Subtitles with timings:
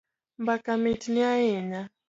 [0.41, 1.81] Mbaka mitni ahinya